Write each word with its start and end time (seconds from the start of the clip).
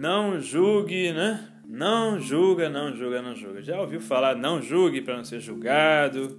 Não 0.00 0.40
julgue, 0.40 1.12
né? 1.12 1.46
Não 1.68 2.18
julga, 2.18 2.70
não 2.70 2.96
julga, 2.96 3.20
não 3.20 3.34
julga. 3.34 3.62
Já 3.62 3.78
ouviu 3.80 4.00
falar 4.00 4.34
não 4.34 4.62
julgue 4.62 5.02
para 5.02 5.16
não 5.16 5.24
ser 5.24 5.40
julgado? 5.40 6.38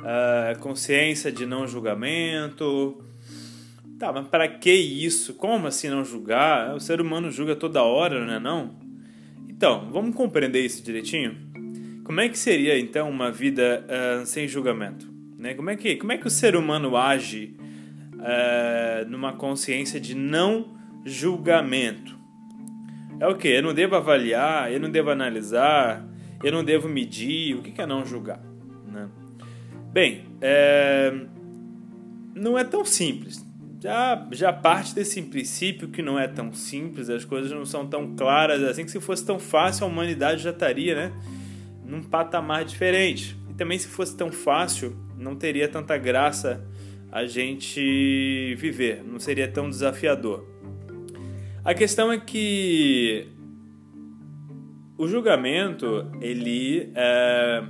Uh, 0.00 0.58
consciência 0.60 1.32
de 1.32 1.46
não 1.46 1.66
julgamento. 1.66 3.02
Tá, 3.98 4.12
mas 4.12 4.28
para 4.28 4.46
que 4.48 4.70
isso? 4.70 5.32
Como 5.32 5.66
assim 5.66 5.88
não 5.88 6.04
julgar? 6.04 6.74
O 6.74 6.80
ser 6.80 7.00
humano 7.00 7.30
julga 7.30 7.56
toda 7.56 7.82
hora, 7.82 8.22
não 8.22 8.34
é 8.34 8.38
não? 8.38 8.74
Então, 9.48 9.88
vamos 9.90 10.14
compreender 10.14 10.60
isso 10.60 10.82
direitinho? 10.82 11.36
Como 12.04 12.20
é 12.20 12.28
que 12.28 12.38
seria 12.38 12.78
então 12.78 13.08
uma 13.08 13.32
vida 13.32 13.82
uh, 13.86 14.26
sem 14.26 14.46
julgamento? 14.46 15.13
Né? 15.44 15.52
Como, 15.52 15.68
é 15.68 15.76
que, 15.76 15.96
como 15.96 16.10
é 16.10 16.16
que 16.16 16.26
o 16.26 16.30
ser 16.30 16.56
humano 16.56 16.96
age 16.96 17.54
uh, 18.14 19.06
numa 19.10 19.34
consciência 19.34 20.00
de 20.00 20.14
não 20.14 20.74
julgamento? 21.04 22.18
É 23.20 23.28
o 23.28 23.36
que? 23.36 23.48
Eu 23.48 23.62
não 23.62 23.74
devo 23.74 23.94
avaliar, 23.94 24.72
eu 24.72 24.80
não 24.80 24.90
devo 24.90 25.10
analisar, 25.10 26.02
eu 26.42 26.50
não 26.50 26.64
devo 26.64 26.88
medir. 26.88 27.56
O 27.56 27.62
que 27.62 27.78
é 27.78 27.84
não 27.84 28.06
julgar? 28.06 28.40
Né? 28.90 29.06
Bem, 29.92 30.24
é... 30.40 31.12
não 32.34 32.58
é 32.58 32.64
tão 32.64 32.82
simples 32.82 33.44
já, 33.82 34.26
já 34.32 34.50
parte 34.50 34.94
desse 34.94 35.20
princípio 35.20 35.88
que 35.88 36.00
não 36.00 36.18
é 36.18 36.26
tão 36.26 36.54
simples, 36.54 37.10
as 37.10 37.22
coisas 37.22 37.52
não 37.52 37.66
são 37.66 37.86
tão 37.86 38.16
claras 38.16 38.62
assim, 38.62 38.82
que 38.82 38.90
se 38.90 38.98
fosse 38.98 39.26
tão 39.26 39.38
fácil 39.38 39.84
a 39.84 39.88
humanidade 39.88 40.42
já 40.42 40.52
estaria, 40.52 40.94
né? 40.94 41.12
Num 41.84 42.02
patamar 42.02 42.64
diferente. 42.64 43.36
E 43.50 43.52
também 43.52 43.78
se 43.78 43.86
fosse 43.86 44.16
tão 44.16 44.32
fácil, 44.32 45.03
não 45.18 45.36
teria 45.36 45.68
tanta 45.68 45.96
graça 45.96 46.64
a 47.10 47.26
gente 47.26 48.54
viver, 48.56 49.02
não 49.04 49.18
seria 49.18 49.48
tão 49.48 49.68
desafiador. 49.70 50.44
A 51.64 51.72
questão 51.72 52.12
é 52.12 52.18
que 52.18 53.28
o 54.98 55.06
julgamento, 55.06 56.10
ele 56.20 56.90
é, 56.94 57.62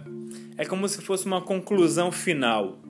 é 0.58 0.64
como 0.64 0.88
se 0.88 1.00
fosse 1.02 1.26
uma 1.26 1.40
conclusão 1.40 2.10
final 2.10 2.84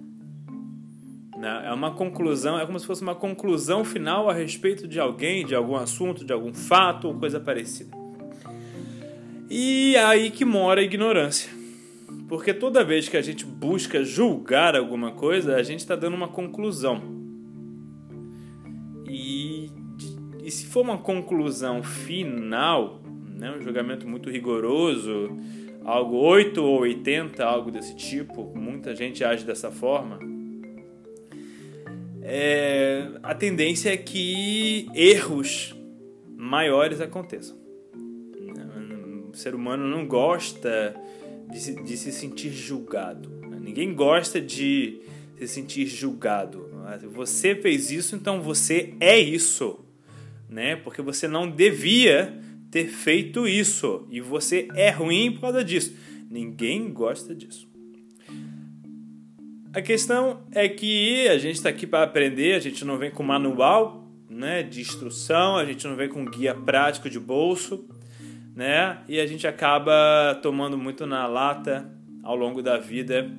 né? 1.44 1.64
É 1.66 1.72
uma 1.72 1.90
conclusão, 1.90 2.58
é 2.58 2.64
como 2.64 2.80
se 2.80 2.86
fosse 2.86 3.02
uma 3.02 3.14
conclusão 3.14 3.84
final 3.84 4.30
a 4.30 4.32
respeito 4.32 4.88
de 4.88 4.98
alguém, 4.98 5.44
de 5.44 5.54
algum 5.54 5.76
assunto, 5.76 6.24
de 6.24 6.32
algum 6.32 6.54
fato 6.54 7.08
ou 7.08 7.14
coisa 7.14 7.38
parecida. 7.38 7.94
E 9.50 9.94
é 9.94 10.02
aí 10.02 10.30
que 10.30 10.44
mora 10.44 10.80
a 10.80 10.84
ignorância. 10.84 11.50
Porque 12.28 12.54
toda 12.54 12.84
vez 12.84 13.08
que 13.08 13.16
a 13.16 13.22
gente 13.22 13.44
busca 13.44 14.02
julgar 14.02 14.76
alguma 14.76 15.12
coisa, 15.12 15.56
a 15.56 15.62
gente 15.62 15.80
está 15.80 15.94
dando 15.94 16.14
uma 16.14 16.28
conclusão. 16.28 17.02
E, 19.08 19.70
e 20.42 20.50
se 20.50 20.66
for 20.66 20.82
uma 20.82 20.98
conclusão 20.98 21.82
final, 21.82 23.02
né, 23.36 23.54
um 23.56 23.60
julgamento 23.60 24.08
muito 24.08 24.30
rigoroso, 24.30 25.36
algo 25.84 26.16
8 26.16 26.62
ou 26.62 26.80
80, 26.80 27.44
algo 27.44 27.70
desse 27.70 27.94
tipo, 27.94 28.52
muita 28.56 28.94
gente 28.94 29.22
age 29.22 29.44
dessa 29.44 29.70
forma, 29.70 30.18
é, 32.22 33.10
a 33.22 33.34
tendência 33.34 33.92
é 33.92 33.96
que 33.98 34.88
erros 34.94 35.74
maiores 36.36 37.00
aconteçam. 37.00 37.62
O 39.30 39.36
ser 39.36 39.54
humano 39.54 39.86
não 39.86 40.06
gosta 40.06 40.94
de 41.50 41.60
se, 41.60 41.82
de 41.82 41.96
se 41.96 42.12
sentir 42.12 42.50
julgado. 42.50 43.30
Ninguém 43.60 43.94
gosta 43.94 44.40
de 44.40 45.00
se 45.38 45.48
sentir 45.48 45.86
julgado. 45.86 46.70
Você 47.12 47.54
fez 47.54 47.90
isso, 47.90 48.14
então 48.14 48.40
você 48.40 48.94
é 49.00 49.18
isso, 49.18 49.84
né? 50.48 50.76
Porque 50.76 51.00
você 51.00 51.26
não 51.26 51.50
devia 51.50 52.38
ter 52.70 52.86
feito 52.86 53.46
isso 53.46 54.06
e 54.10 54.20
você 54.20 54.68
é 54.74 54.90
ruim 54.90 55.32
por 55.32 55.42
causa 55.42 55.64
disso. 55.64 55.96
Ninguém 56.30 56.92
gosta 56.92 57.34
disso. 57.34 57.68
A 59.72 59.82
questão 59.82 60.42
é 60.52 60.68
que 60.68 61.26
a 61.28 61.38
gente 61.38 61.56
está 61.56 61.68
aqui 61.68 61.86
para 61.86 62.04
aprender, 62.04 62.54
a 62.54 62.60
gente 62.60 62.84
não 62.84 62.96
vem 62.96 63.10
com 63.10 63.24
manual 63.24 64.08
né, 64.28 64.62
de 64.62 64.80
instrução, 64.80 65.56
a 65.56 65.64
gente 65.64 65.86
não 65.86 65.96
vem 65.96 66.08
com 66.08 66.24
guia 66.24 66.54
prático 66.54 67.10
de 67.10 67.18
bolso, 67.18 67.84
né? 68.54 68.98
E 69.08 69.20
a 69.20 69.26
gente 69.26 69.46
acaba 69.46 70.38
tomando 70.42 70.76
muito 70.78 71.06
na 71.06 71.26
lata 71.26 71.90
ao 72.22 72.36
longo 72.36 72.62
da 72.62 72.78
vida, 72.78 73.30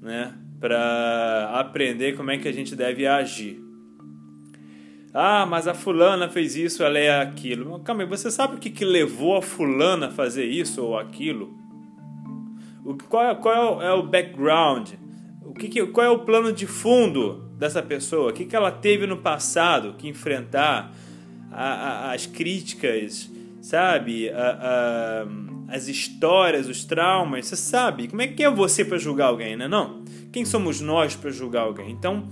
né? 0.00 0.34
Para 0.60 1.50
aprender 1.54 2.16
como 2.16 2.30
é 2.30 2.38
que 2.38 2.48
a 2.48 2.52
gente 2.52 2.74
deve 2.74 3.06
agir. 3.06 3.60
Ah, 5.12 5.46
mas 5.46 5.68
a 5.68 5.74
fulana 5.74 6.28
fez 6.28 6.56
isso, 6.56 6.82
ela 6.82 6.98
é 6.98 7.20
aquilo. 7.20 7.78
Calma 7.80 8.02
aí, 8.02 8.08
você 8.08 8.30
sabe 8.30 8.56
o 8.56 8.58
que, 8.58 8.70
que 8.70 8.84
levou 8.84 9.36
a 9.36 9.42
fulana 9.42 10.08
a 10.08 10.10
fazer 10.10 10.44
isso 10.44 10.82
ou 10.82 10.98
aquilo? 10.98 11.56
O, 12.84 12.94
qual 13.08 13.24
é, 13.24 13.34
qual 13.34 13.82
é 13.82 13.92
o 13.92 14.02
background? 14.02 14.90
o 15.54 15.56
que, 15.56 15.68
que, 15.68 15.86
qual 15.86 16.04
é 16.04 16.10
o 16.10 16.18
plano 16.18 16.52
de 16.52 16.66
fundo 16.66 17.48
dessa 17.56 17.80
pessoa? 17.80 18.30
O 18.30 18.32
que, 18.32 18.44
que 18.44 18.56
ela 18.56 18.72
teve 18.72 19.06
no 19.06 19.18
passado 19.18 19.94
que 19.96 20.08
enfrentar 20.08 20.92
a, 21.52 21.64
a, 21.64 22.12
as 22.12 22.26
críticas, 22.26 23.30
sabe? 23.64 24.28
A, 24.28 25.26
as 25.68 25.88
histórias, 25.88 26.68
os 26.68 26.84
traumas, 26.84 27.46
você 27.46 27.56
sabe? 27.56 28.08
Como 28.08 28.20
é 28.20 28.28
que 28.28 28.44
é 28.44 28.50
você 28.50 28.84
para 28.84 28.98
julgar 28.98 29.28
alguém, 29.28 29.56
né? 29.56 29.66
Não? 29.66 30.04
Quem 30.30 30.44
somos 30.44 30.80
nós 30.82 31.16
para 31.16 31.30
julgar 31.30 31.62
alguém? 31.62 31.90
Então, 31.90 32.28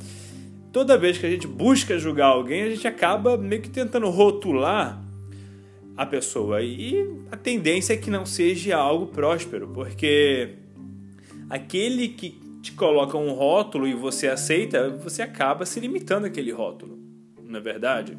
toda 0.70 0.98
vez 0.98 1.16
que 1.16 1.24
a 1.24 1.30
gente 1.30 1.46
busca 1.46 1.98
julgar 1.98 2.26
alguém, 2.26 2.62
a 2.64 2.68
gente 2.68 2.86
acaba 2.86 3.38
meio 3.38 3.62
que 3.62 3.70
tentando 3.70 4.10
rotular 4.10 5.02
a 5.96 6.04
pessoa. 6.04 6.60
E 6.60 7.02
a 7.30 7.36
tendência 7.36 7.94
é 7.94 7.96
que 7.96 8.10
não 8.10 8.26
seja 8.26 8.76
algo 8.76 9.06
próspero, 9.06 9.68
porque 9.68 10.56
aquele 11.48 12.08
que 12.08 12.38
te 12.60 12.72
coloca 12.72 13.16
um 13.16 13.32
rótulo 13.32 13.88
e 13.88 13.94
você 13.94 14.28
aceita, 14.28 14.90
você 14.90 15.22
acaba 15.22 15.64
se 15.64 15.80
limitando 15.80 16.26
àquele 16.26 16.52
rótulo, 16.52 16.98
não 17.42 17.58
é 17.58 17.62
verdade? 17.62 18.16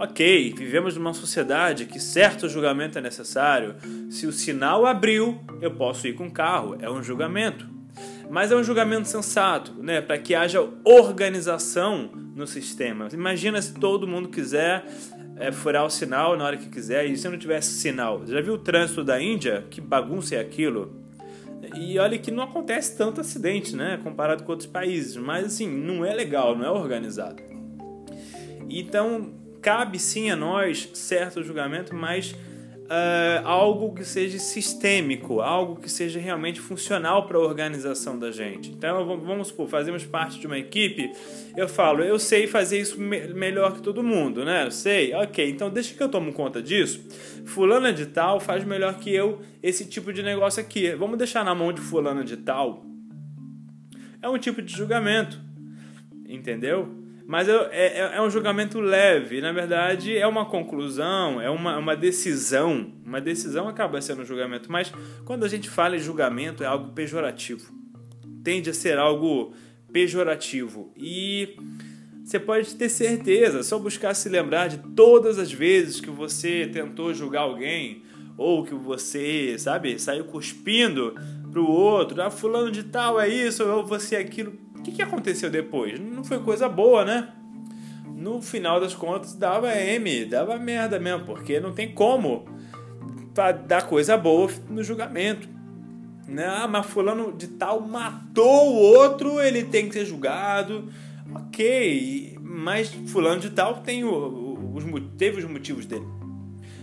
Ok, 0.00 0.54
vivemos 0.56 0.96
numa 0.96 1.12
sociedade 1.12 1.84
que 1.84 1.98
certo 1.98 2.48
julgamento 2.48 2.96
é 2.96 3.00
necessário. 3.00 3.74
Se 4.08 4.28
o 4.28 4.32
sinal 4.32 4.86
abriu, 4.86 5.40
eu 5.60 5.72
posso 5.72 6.06
ir 6.06 6.14
com 6.14 6.28
o 6.28 6.30
carro, 6.30 6.76
é 6.80 6.88
um 6.88 7.02
julgamento. 7.02 7.68
Mas 8.30 8.52
é 8.52 8.56
um 8.56 8.62
julgamento 8.62 9.08
sensato, 9.08 9.74
né? 9.82 10.00
Para 10.00 10.16
que 10.16 10.36
haja 10.36 10.60
organização 10.84 12.12
no 12.36 12.46
sistema. 12.46 13.08
Imagina 13.12 13.60
se 13.60 13.74
todo 13.74 14.06
mundo 14.06 14.28
quiser 14.28 14.86
é, 15.36 15.50
furar 15.50 15.84
o 15.84 15.90
sinal 15.90 16.36
na 16.36 16.44
hora 16.44 16.56
que 16.56 16.68
quiser 16.68 17.04
e 17.06 17.16
se 17.16 17.28
não 17.28 17.36
tivesse 17.36 17.72
sinal. 17.72 18.24
Já 18.24 18.40
viu 18.40 18.54
o 18.54 18.58
trânsito 18.58 19.02
da 19.02 19.20
Índia? 19.20 19.66
Que 19.68 19.80
bagunça 19.80 20.36
é 20.36 20.38
aquilo? 20.38 20.94
E 21.74 21.98
olha 21.98 22.16
que 22.18 22.30
não 22.30 22.44
acontece 22.44 22.96
tanto 22.96 23.20
acidente, 23.20 23.74
né? 23.74 23.98
Comparado 24.04 24.44
com 24.44 24.52
outros 24.52 24.68
países. 24.68 25.16
Mas 25.16 25.46
assim, 25.46 25.68
não 25.68 26.04
é 26.04 26.14
legal, 26.14 26.56
não 26.56 26.64
é 26.64 26.70
organizado. 26.70 27.42
Então, 28.70 29.32
cabe 29.60 29.98
sim 29.98 30.30
a 30.30 30.36
nós 30.36 30.88
certo 30.94 31.42
julgamento, 31.42 31.94
mas 31.94 32.34
uh, 32.88 33.46
algo 33.46 33.94
que 33.94 34.04
seja 34.04 34.38
sistêmico, 34.38 35.40
algo 35.40 35.76
que 35.76 35.90
seja 35.90 36.18
realmente 36.18 36.60
funcional 36.60 37.26
para 37.26 37.36
a 37.36 37.40
organização 37.40 38.18
da 38.18 38.30
gente. 38.30 38.70
Então, 38.70 39.04
vamos 39.18 39.48
supor, 39.48 39.68
fazemos 39.68 40.04
parte 40.04 40.40
de 40.40 40.46
uma 40.46 40.58
equipe, 40.58 41.12
eu 41.56 41.68
falo, 41.68 42.02
eu 42.02 42.18
sei 42.18 42.46
fazer 42.46 42.80
isso 42.80 43.00
me 43.00 43.28
melhor 43.28 43.74
que 43.74 43.82
todo 43.82 44.02
mundo, 44.02 44.44
né? 44.44 44.66
Eu 44.66 44.70
sei, 44.70 45.14
ok, 45.14 45.48
então 45.48 45.70
deixa 45.70 45.94
que 45.94 46.02
eu 46.02 46.08
tomo 46.08 46.32
conta 46.32 46.62
disso. 46.62 47.06
Fulana 47.44 47.92
de 47.92 48.06
tal 48.06 48.40
faz 48.40 48.64
melhor 48.64 48.98
que 48.98 49.14
eu 49.14 49.40
esse 49.62 49.84
tipo 49.86 50.12
de 50.12 50.22
negócio 50.22 50.60
aqui. 50.60 50.90
Vamos 50.94 51.18
deixar 51.18 51.44
na 51.44 51.54
mão 51.54 51.72
de 51.72 51.80
fulana 51.80 52.24
de 52.24 52.36
tal. 52.36 52.84
É 54.20 54.28
um 54.28 54.38
tipo 54.38 54.60
de 54.60 54.74
julgamento, 54.74 55.40
entendeu? 56.28 57.07
Mas 57.28 57.46
é, 57.46 57.68
é, 57.72 58.10
é, 58.14 58.22
um 58.22 58.30
julgamento 58.30 58.80
leve, 58.80 59.42
na 59.42 59.52
verdade 59.52 60.16
é 60.16 60.26
uma 60.26 60.46
conclusão, 60.46 61.38
é 61.38 61.50
uma, 61.50 61.76
uma 61.76 61.94
decisão. 61.94 62.90
Uma 63.04 63.20
decisão 63.20 63.68
acaba 63.68 64.00
sendo 64.00 64.22
um 64.22 64.24
julgamento, 64.24 64.72
mas 64.72 64.90
quando 65.26 65.44
a 65.44 65.48
gente 65.48 65.68
fala 65.68 65.94
em 65.94 65.98
julgamento 65.98 66.64
é 66.64 66.66
algo 66.66 66.90
pejorativo. 66.92 67.70
Tende 68.42 68.70
a 68.70 68.72
ser 68.72 68.96
algo 68.96 69.52
pejorativo. 69.92 70.90
E 70.96 71.54
você 72.24 72.40
pode 72.40 72.74
ter 72.74 72.88
certeza, 72.88 73.62
só 73.62 73.78
buscar 73.78 74.14
se 74.14 74.30
lembrar 74.30 74.68
de 74.68 74.78
todas 74.94 75.38
as 75.38 75.52
vezes 75.52 76.00
que 76.00 76.08
você 76.08 76.66
tentou 76.66 77.12
julgar 77.12 77.42
alguém, 77.42 78.04
ou 78.38 78.64
que 78.64 78.74
você, 78.74 79.54
sabe, 79.58 79.98
saiu 79.98 80.24
cuspindo 80.24 81.14
pro 81.52 81.66
outro, 81.66 82.22
ah, 82.22 82.30
fulano 82.30 82.70
de 82.70 82.84
tal 82.84 83.20
é 83.20 83.28
isso, 83.28 83.62
ou 83.64 83.84
você 83.84 84.16
é 84.16 84.20
aquilo 84.20 84.52
o 84.78 84.82
que, 84.82 84.92
que 84.92 85.02
aconteceu 85.02 85.50
depois? 85.50 85.98
Não 85.98 86.24
foi 86.24 86.38
coisa 86.40 86.68
boa, 86.68 87.04
né? 87.04 87.28
No 88.06 88.40
final 88.40 88.80
das 88.80 88.94
contas, 88.94 89.34
dava 89.34 89.74
M, 89.74 90.24
dava 90.24 90.58
merda 90.58 90.98
mesmo, 90.98 91.24
porque 91.24 91.60
não 91.60 91.72
tem 91.72 91.92
como 91.92 92.46
dar 93.66 93.86
coisa 93.86 94.16
boa 94.16 94.50
no 94.68 94.82
julgamento. 94.82 95.48
Né? 96.26 96.44
Ah, 96.44 96.66
mas 96.68 96.86
fulano 96.86 97.32
de 97.32 97.48
tal 97.48 97.80
matou 97.80 98.72
o 98.72 98.74
outro, 98.74 99.40
ele 99.40 99.64
tem 99.64 99.88
que 99.88 99.94
ser 99.94 100.04
julgado. 100.04 100.92
Ok, 101.34 102.36
mas 102.42 102.88
fulano 102.88 103.40
de 103.40 103.50
tal 103.50 103.76
tem 103.76 104.04
o, 104.04 104.72
os, 104.74 104.84
teve 105.16 105.38
os 105.38 105.50
motivos 105.50 105.86
dele. 105.86 106.06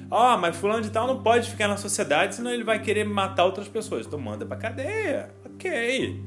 Ah, 0.09 0.37
mas 0.37 0.55
fulano 0.55 0.81
de 0.81 0.91
tal 0.91 1.07
não 1.07 1.21
pode 1.21 1.49
ficar 1.49 1.67
na 1.67 1.77
sociedade, 1.77 2.35
senão 2.35 2.51
ele 2.51 2.63
vai 2.63 2.81
querer 2.81 3.03
matar 3.03 3.45
outras 3.45 3.67
pessoas. 3.67 4.05
Então 4.05 4.19
manda 4.19 4.45
pra 4.45 4.55
cadeia. 4.55 5.31
Ok, 5.45 6.23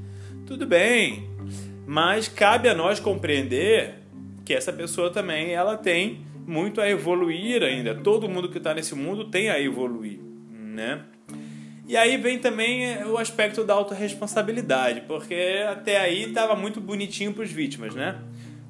tudo 0.49 0.65
bem. 0.65 1.29
Mas 1.87 2.27
cabe 2.27 2.71
a 2.71 2.75
nós 2.75 2.99
compreender 2.99 3.97
que 4.47 4.55
essa 4.55 4.73
pessoa 4.73 5.11
também 5.11 5.53
ela 5.53 5.77
tem 5.77 6.27
muito 6.47 6.81
a 6.81 6.89
evoluir 6.89 7.63
ainda. 7.63 7.95
Todo 7.95 8.29
mundo 8.29 8.49
que 8.49 8.57
está 8.57 8.73
nesse 8.73 8.95
mundo 8.95 9.27
tem 9.27 9.51
a 9.51 9.61
evoluir, 9.61 10.19
né? 10.51 11.03
E 11.87 11.97
aí 11.97 12.17
vem 12.17 12.39
também 12.39 12.87
é, 12.87 13.07
o 13.07 13.19
aspecto 13.19 13.63
da 13.63 13.75
autorresponsabilidade, 13.75 15.03
porque 15.03 15.65
até 15.71 15.99
aí 15.99 16.25
estava 16.25 16.57
muito 16.57 16.81
bonitinho 16.81 17.33
para 17.33 17.45
os 17.45 17.51
vítimas, 17.51 17.95
né? 17.95 18.19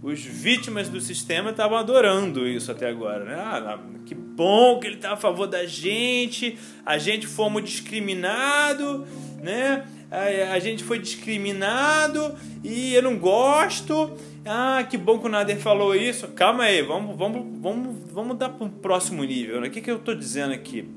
Os 0.02 0.20
vítimas 0.20 0.88
do 0.88 1.00
sistema 1.00 1.50
estavam 1.50 1.76
adorando 1.76 2.46
isso 2.46 2.70
até 2.70 2.88
agora, 2.88 3.25
né? 3.25 3.34
Ah, 3.34 3.78
que 4.04 4.14
bom 4.14 4.78
que 4.78 4.86
ele 4.86 4.96
está 4.96 5.12
a 5.12 5.16
favor 5.16 5.46
da 5.46 5.66
gente, 5.66 6.56
a 6.86 6.98
gente 6.98 7.26
fomos 7.26 7.64
discriminado, 7.64 9.06
né? 9.42 9.84
A, 10.10 10.52
a 10.55 10.58
gente 10.58 10.82
foi 10.82 10.99
discriminado 10.99 12.34
e 12.64 12.94
eu 12.94 13.02
não 13.02 13.19
gosto. 13.19 14.16
Ah, 14.44 14.87
que 14.88 14.96
bom 14.96 15.19
que 15.19 15.26
o 15.26 15.28
Nader 15.28 15.58
falou 15.58 15.94
isso. 15.94 16.28
Calma 16.28 16.64
aí, 16.64 16.81
vamos, 16.82 17.16
vamos, 17.16 17.60
vamos, 17.60 17.96
vamos 18.10 18.38
dar 18.38 18.49
para 18.49 18.66
um 18.66 18.70
próximo 18.70 19.22
nível. 19.22 19.60
Né? 19.60 19.69
O 19.69 19.70
que, 19.70 19.81
que 19.81 19.90
eu 19.90 19.96
estou 19.96 20.14
dizendo 20.14 20.55
aqui? 20.55 20.88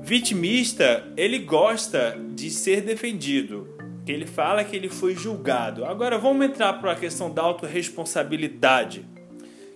Vitimista, 0.00 1.06
ele 1.16 1.38
gosta 1.38 2.18
de 2.34 2.50
ser 2.50 2.80
defendido. 2.80 3.68
Ele 4.06 4.26
fala 4.26 4.62
que 4.64 4.74
ele 4.74 4.88
foi 4.88 5.14
julgado. 5.14 5.84
Agora 5.84 6.18
vamos 6.18 6.46
entrar 6.46 6.74
para 6.74 6.92
a 6.92 6.96
questão 6.96 7.32
da 7.32 7.42
autorresponsabilidade. 7.42 9.04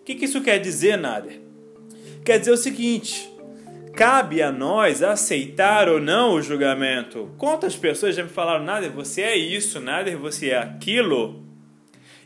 O 0.00 0.04
que, 0.04 0.14
que 0.14 0.24
isso 0.24 0.40
quer 0.40 0.58
dizer, 0.58 0.96
Nader? 0.96 1.40
Quer 2.24 2.38
dizer 2.38 2.52
o 2.52 2.56
seguinte: 2.56 3.29
cabe 3.94 4.42
a 4.42 4.50
nós 4.50 5.02
aceitar 5.02 5.88
ou 5.88 6.00
não 6.00 6.34
o 6.34 6.42
julgamento. 6.42 7.30
Quantas 7.36 7.76
pessoas 7.76 8.16
já 8.16 8.22
me 8.22 8.28
falaram, 8.28 8.64
Nader, 8.64 8.90
você 8.90 9.22
é 9.22 9.36
isso, 9.36 9.80
Nader, 9.80 10.16
você 10.16 10.50
é 10.50 10.58
aquilo, 10.58 11.44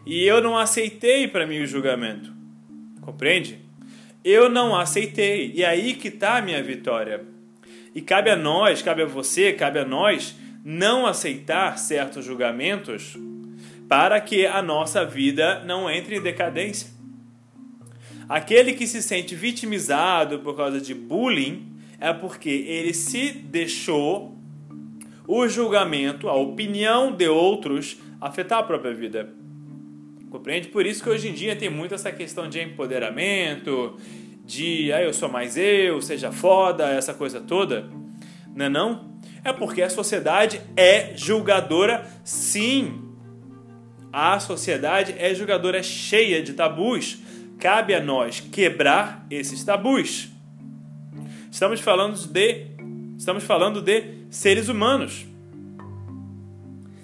e 0.06 0.24
eu 0.24 0.42
não 0.42 0.56
aceitei 0.56 1.26
para 1.26 1.46
mim 1.46 1.62
o 1.62 1.66
julgamento. 1.66 2.32
Compreende? 3.00 3.58
Eu 4.22 4.48
não 4.48 4.76
aceitei. 4.76 5.52
E 5.54 5.64
aí 5.64 5.94
que 5.94 6.08
está 6.08 6.36
a 6.36 6.42
minha 6.42 6.62
vitória. 6.62 7.24
E 7.94 8.00
cabe 8.00 8.30
a 8.30 8.36
nós, 8.36 8.82
cabe 8.82 9.02
a 9.02 9.06
você, 9.06 9.52
cabe 9.52 9.78
a 9.78 9.84
nós 9.84 10.36
não 10.64 11.06
aceitar 11.06 11.78
certos 11.78 12.24
julgamentos 12.24 13.16
para 13.88 14.20
que 14.20 14.46
a 14.46 14.62
nossa 14.62 15.04
vida 15.04 15.62
não 15.64 15.90
entre 15.90 16.16
em 16.16 16.22
decadência. 16.22 16.93
Aquele 18.28 18.72
que 18.72 18.86
se 18.86 19.02
sente 19.02 19.34
vitimizado 19.34 20.38
por 20.38 20.56
causa 20.56 20.80
de 20.80 20.94
bullying 20.94 21.74
é 22.00 22.12
porque 22.12 22.50
ele 22.50 22.94
se 22.94 23.30
deixou 23.30 24.36
o 25.26 25.48
julgamento, 25.48 26.28
a 26.28 26.34
opinião 26.34 27.12
de 27.12 27.28
outros 27.28 27.98
afetar 28.20 28.58
a 28.58 28.62
própria 28.62 28.94
vida. 28.94 29.32
Compreende? 30.30 30.68
Por 30.68 30.84
isso 30.84 31.02
que 31.02 31.08
hoje 31.08 31.28
em 31.28 31.32
dia 31.32 31.54
tem 31.54 31.70
muito 31.70 31.94
essa 31.94 32.10
questão 32.10 32.48
de 32.48 32.60
empoderamento, 32.60 33.96
de 34.44 34.92
ah, 34.92 35.02
eu 35.02 35.14
sou 35.14 35.28
mais 35.28 35.56
eu, 35.56 36.00
seja 36.02 36.32
foda, 36.32 36.88
essa 36.88 37.14
coisa 37.14 37.40
toda, 37.40 37.88
não 38.54 38.66
é 38.66 38.68
não? 38.68 39.14
É 39.44 39.52
porque 39.52 39.82
a 39.82 39.90
sociedade 39.90 40.60
é 40.76 41.12
julgadora, 41.16 42.06
sim. 42.24 43.02
A 44.12 44.40
sociedade 44.40 45.14
é 45.18 45.34
julgadora, 45.34 45.78
é 45.78 45.82
cheia 45.82 46.42
de 46.42 46.54
tabus. 46.54 47.18
Cabe 47.58 47.94
a 47.94 48.00
nós 48.00 48.40
quebrar 48.40 49.26
esses 49.30 49.64
tabus. 49.64 50.28
Estamos 51.50 51.80
falando 51.80 52.16
de 52.26 52.66
estamos 53.16 53.44
falando 53.44 53.80
de 53.80 54.26
seres 54.30 54.68
humanos. 54.68 55.26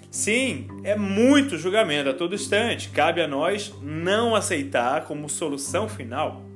Sim, 0.09 0.67
é 0.83 0.95
muito 0.95 1.57
julgamento 1.57 2.09
a 2.09 2.13
todo 2.13 2.35
instante. 2.35 2.89
Cabe 2.89 3.21
a 3.21 3.27
nós 3.27 3.73
não 3.81 4.35
aceitar 4.35 5.05
como 5.05 5.29
solução 5.29 5.87
final 5.87 6.51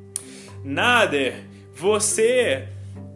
Nader, 0.65 1.43
você 1.75 2.67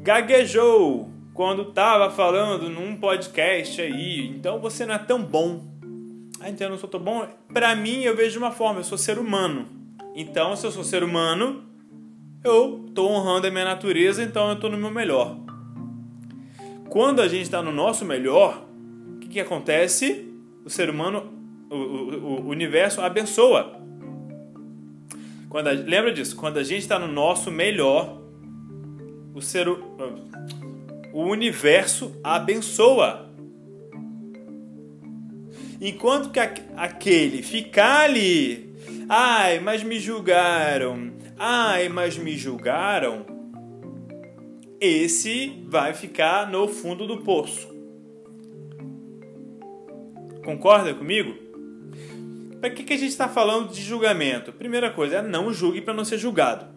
gaguejou 0.02 1.10
quando 1.34 1.64
estava 1.64 2.12
falando 2.12 2.70
num 2.70 2.96
podcast 2.96 3.82
aí, 3.82 4.28
então 4.28 4.60
você 4.60 4.86
não 4.86 4.94
é 4.94 5.00
tão 5.00 5.24
bom. 5.24 5.66
Ah, 6.40 6.48
então 6.48 6.68
eu 6.68 6.72
não 6.72 6.78
sou 6.78 6.88
tão 6.88 7.00
bom? 7.00 7.28
Para 7.52 7.76
mim, 7.76 8.04
eu 8.04 8.16
vejo 8.16 8.34
de 8.34 8.38
uma 8.38 8.52
forma, 8.52 8.82
eu 8.82 8.84
sou 8.84 9.00
ser 9.00 9.18
humano. 9.18 9.68
Então, 10.16 10.56
se 10.56 10.66
eu 10.66 10.72
sou 10.72 10.84
ser 10.84 11.04
humano, 11.04 11.64
eu 12.44 12.86
estou 12.88 13.12
honrando 13.12 13.48
a 13.48 13.52
minha 13.52 13.66
natureza, 13.66 14.24
então 14.24 14.48
eu 14.48 14.54
estou 14.56 14.70
no 14.70 14.78
meu 14.78 14.92
melhor. 14.92 15.38
Quando 16.90 17.22
a 17.22 17.28
gente 17.28 17.44
está 17.44 17.62
no 17.62 17.72
nosso 17.72 18.04
melhor, 18.04 18.66
o 19.16 19.20
que, 19.20 19.28
que 19.28 19.40
acontece? 19.40 20.26
O 20.66 20.70
ser 20.70 20.90
humano, 20.90 21.32
o, 21.70 21.76
o, 21.76 22.42
o 22.42 22.48
universo 22.48 23.02
abençoa. 23.02 23.80
Quando 25.50 25.68
a, 25.68 25.72
lembra 25.72 26.12
disso? 26.12 26.36
Quando 26.36 26.58
a 26.58 26.64
gente 26.64 26.82
está 26.82 26.98
no 26.98 27.08
nosso 27.08 27.52
melhor, 27.52 28.22
o 29.34 29.42
ser 29.42 29.68
o 29.68 31.24
universo 31.24 32.16
abençoa. 32.24 33.30
Enquanto 35.82 36.30
que 36.30 36.40
aquele 36.40 37.42
ficar 37.42 38.02
ali, 38.02 38.69
ai, 39.10 39.60
mas 39.60 39.84
me 39.84 40.00
julgaram, 40.00 41.12
ai, 41.38 41.90
mas 41.90 42.16
me 42.16 42.38
julgaram, 42.38 43.26
esse 44.80 45.66
vai 45.68 45.94
ficar 45.96 46.50
no 46.50 46.68
fundo 46.68 47.08
do 47.08 47.18
poço. 47.18 47.68
Concorda 50.46 50.94
comigo? 50.94 51.34
Para 52.62 52.70
que, 52.70 52.84
que 52.84 52.94
a 52.94 52.98
gente 52.98 53.10
está 53.10 53.28
falando 53.28 53.72
de 53.72 53.82
julgamento? 53.82 54.54
Primeira 54.54 54.92
coisa 54.92 55.18
é 55.18 55.22
não 55.22 55.52
julgue 55.52 55.82
para 55.82 55.94
não 55.94 56.06
ser 56.06 56.18
julgado. 56.18 56.68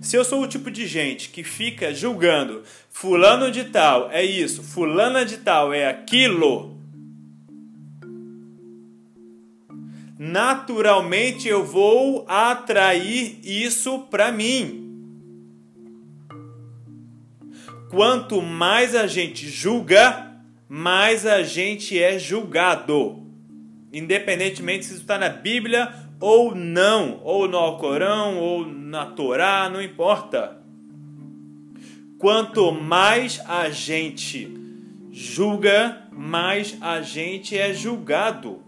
Se 0.00 0.16
eu 0.16 0.24
sou 0.24 0.42
o 0.42 0.48
tipo 0.48 0.70
de 0.70 0.86
gente 0.86 1.28
que 1.28 1.42
fica 1.42 1.92
julgando 1.92 2.62
fulano 2.90 3.50
de 3.50 3.64
tal 3.64 4.10
é 4.10 4.24
isso, 4.24 4.62
fulana 4.62 5.24
de 5.24 5.38
tal 5.38 5.72
é 5.72 5.88
aquilo, 5.88 6.73
naturalmente 10.32 11.48
eu 11.48 11.64
vou 11.64 12.24
atrair 12.28 13.38
isso 13.42 14.00
para 14.10 14.30
mim. 14.32 14.80
Quanto 17.90 18.42
mais 18.42 18.94
a 18.94 19.06
gente 19.06 19.48
julga, 19.48 20.32
mais 20.68 21.26
a 21.26 21.42
gente 21.42 22.00
é 22.00 22.18
julgado 22.18 23.24
independentemente 23.94 24.84
se 24.84 24.92
isso 24.92 25.02
está 25.02 25.16
na 25.16 25.28
Bíblia 25.28 25.94
ou 26.20 26.54
não, 26.54 27.20
ou 27.22 27.46
no 27.48 27.56
Alcorão, 27.56 28.38
ou 28.38 28.66
na 28.66 29.06
Torá, 29.06 29.70
não 29.70 29.80
importa. 29.80 30.58
Quanto 32.18 32.72
mais 32.72 33.40
a 33.46 33.70
gente 33.70 34.52
julga, 35.12 36.08
mais 36.10 36.76
a 36.80 37.00
gente 37.02 37.56
é 37.56 37.72
julgado. 37.72 38.63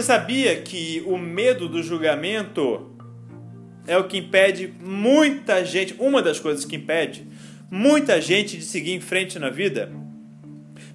Você 0.00 0.06
sabia 0.06 0.56
que 0.62 1.04
o 1.06 1.18
medo 1.18 1.68
do 1.68 1.82
julgamento 1.82 2.90
é 3.86 3.98
o 3.98 4.08
que 4.08 4.16
impede 4.16 4.72
muita 4.80 5.62
gente, 5.62 5.94
uma 5.98 6.22
das 6.22 6.40
coisas 6.40 6.64
que 6.64 6.76
impede 6.76 7.28
muita 7.70 8.18
gente 8.18 8.56
de 8.56 8.64
seguir 8.64 8.94
em 8.94 9.00
frente 9.00 9.38
na 9.38 9.50
vida? 9.50 9.92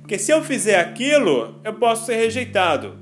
Porque 0.02 0.18
se 0.18 0.32
eu 0.32 0.44
fizer 0.44 0.80
aquilo, 0.80 1.62
eu 1.64 1.76
posso 1.76 2.08
ser 2.08 2.16
rejeitado. 2.16 2.98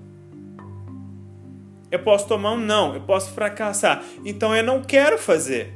Eu 1.89 1.99
posso 1.99 2.27
tomar 2.27 2.51
um 2.51 2.59
não, 2.59 2.95
eu 2.95 3.01
posso 3.03 3.31
fracassar. 3.31 4.03
Então 4.25 4.53
eu 4.53 4.61
não 4.61 4.83
quero 4.83 5.17
fazer. 5.17 5.71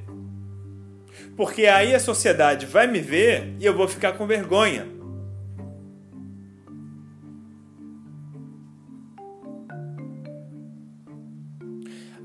Porque 1.38 1.68
aí 1.68 1.96
a 1.96 2.02
sociedade 2.02 2.66
vai 2.66 2.86
me 2.86 3.00
ver 3.00 3.56
e 3.62 3.66
eu 3.66 3.74
vou 3.74 3.88
ficar 3.88 4.12
com 4.12 4.28
vergonha. 4.28 4.97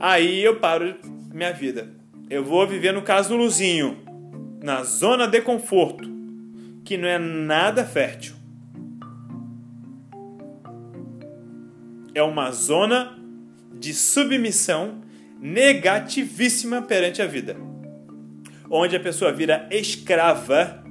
Aí 0.02 0.44
eu 0.44 0.60
paro 0.60 0.96
minha 1.32 1.52
vida. 1.52 1.88
Eu 2.28 2.44
vou 2.44 2.66
viver 2.66 2.92
no 2.92 3.00
casuluzinho, 3.00 3.96
na 4.62 4.82
zona 4.82 5.26
de 5.26 5.40
conforto, 5.40 6.10
que 6.84 6.98
não 6.98 7.08
é 7.08 7.18
nada 7.18 7.84
fértil. 7.84 8.42
é 12.14 12.22
uma 12.22 12.50
zona 12.50 13.18
de 13.72 13.94
submissão 13.94 15.02
negativíssima 15.40 16.82
perante 16.82 17.20
a 17.20 17.26
vida, 17.26 17.56
onde 18.70 18.94
a 18.94 19.00
pessoa 19.00 19.32
vira 19.32 19.66
escrava 19.70 20.82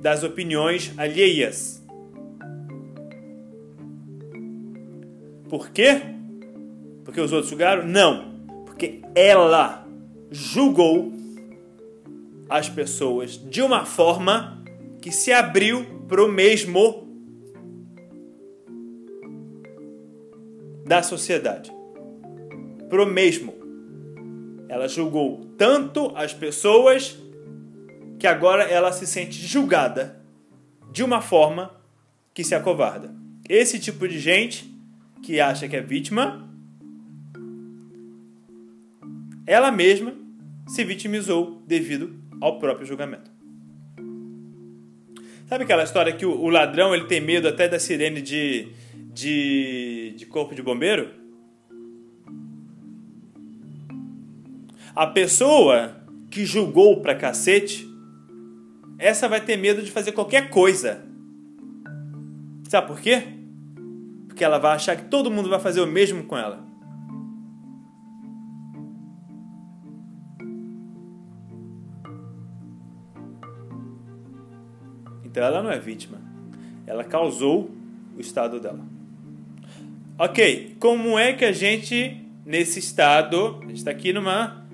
das 0.00 0.22
opiniões 0.22 0.92
alheias. 0.98 1.82
Por 5.48 5.70
quê? 5.70 6.00
Porque 7.04 7.20
os 7.20 7.32
outros 7.32 7.50
julgaram? 7.50 7.86
Não. 7.86 8.35
Porque 8.76 9.00
ela 9.14 9.88
julgou 10.30 11.10
as 12.46 12.68
pessoas 12.68 13.38
de 13.38 13.62
uma 13.62 13.86
forma 13.86 14.62
que 15.00 15.10
se 15.10 15.32
abriu 15.32 15.86
para 16.06 16.22
o 16.22 16.28
mesmo 16.28 17.08
da 20.84 21.02
sociedade. 21.02 21.72
Para 22.90 23.02
o 23.02 23.06
mesmo. 23.06 23.54
Ela 24.68 24.88
julgou 24.88 25.46
tanto 25.56 26.12
as 26.14 26.34
pessoas 26.34 27.16
que 28.18 28.26
agora 28.26 28.64
ela 28.64 28.92
se 28.92 29.06
sente 29.06 29.38
julgada 29.38 30.22
de 30.92 31.02
uma 31.02 31.22
forma 31.22 31.74
que 32.34 32.44
se 32.44 32.54
acovarda. 32.54 33.10
Esse 33.48 33.80
tipo 33.80 34.06
de 34.06 34.18
gente 34.18 34.70
que 35.22 35.40
acha 35.40 35.66
que 35.66 35.76
é 35.76 35.80
vítima, 35.80 36.45
ela 39.46 39.70
mesma 39.70 40.12
se 40.66 40.82
vitimizou 40.84 41.62
devido 41.66 42.14
ao 42.40 42.58
próprio 42.58 42.86
julgamento. 42.86 43.30
Sabe 45.46 45.62
aquela 45.62 45.84
história 45.84 46.12
que 46.12 46.26
o, 46.26 46.48
ladrão 46.48 46.92
ele 46.92 47.04
tem 47.04 47.20
medo 47.20 47.46
até 47.46 47.68
da 47.68 47.78
sirene 47.78 48.20
de, 48.20 48.68
de, 49.14 50.14
de 50.16 50.26
corpo 50.26 50.56
de 50.56 50.62
bombeiro? 50.62 51.10
A 54.94 55.06
pessoa 55.06 55.94
que 56.30 56.44
julgou 56.44 57.00
pra 57.00 57.14
cacete, 57.14 57.88
essa 58.98 59.28
vai 59.28 59.40
ter 59.40 59.56
medo 59.56 59.82
de 59.82 59.90
fazer 59.92 60.10
qualquer 60.10 60.50
coisa. 60.50 61.04
Sabe 62.68 62.88
por 62.88 63.00
quê? 63.00 63.22
Porque 64.26 64.42
ela 64.42 64.58
vai 64.58 64.74
achar 64.74 64.96
que 64.96 65.04
todo 65.04 65.30
mundo 65.30 65.48
vai 65.48 65.60
fazer 65.60 65.80
o 65.80 65.86
mesmo 65.86 66.24
com 66.24 66.36
ela. 66.36 66.66
Então 75.36 75.44
ela 75.44 75.62
não 75.62 75.70
é 75.70 75.78
vítima. 75.78 76.18
Ela 76.86 77.04
causou 77.04 77.70
o 78.16 78.20
estado 78.22 78.58
dela. 78.58 78.80
Ok, 80.18 80.78
como 80.80 81.18
é 81.18 81.34
que 81.34 81.44
a 81.44 81.52
gente, 81.52 82.26
nesse 82.42 82.78
estado, 82.78 83.58
a 83.60 83.66
gente 83.66 83.76
está 83.76 83.90
aqui 83.90 84.14
numa, 84.14 84.66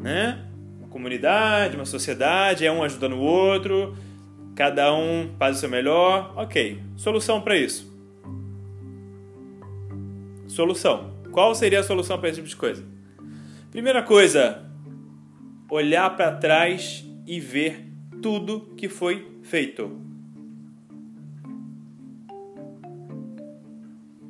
né, 0.00 0.46
uma 0.78 0.88
comunidade, 0.88 1.76
uma 1.76 1.84
sociedade, 1.84 2.64
é 2.64 2.72
um 2.72 2.82
ajudando 2.82 3.16
o 3.16 3.20
outro, 3.20 3.94
cada 4.54 4.94
um 4.94 5.28
faz 5.38 5.58
o 5.58 5.60
seu 5.60 5.68
melhor. 5.68 6.32
Ok, 6.36 6.80
solução 6.96 7.42
para 7.42 7.58
isso. 7.58 7.94
Solução. 10.46 11.12
Qual 11.32 11.54
seria 11.54 11.80
a 11.80 11.84
solução 11.84 12.18
para 12.18 12.30
esse 12.30 12.36
tipo 12.36 12.48
de 12.48 12.56
coisa? 12.56 12.82
Primeira 13.70 14.02
coisa, 14.02 14.64
olhar 15.70 16.16
para 16.16 16.32
trás 16.32 17.04
e 17.26 17.38
ver 17.38 17.86
tudo 18.22 18.72
que 18.74 18.88
foi 18.88 19.36
feito. 19.48 19.90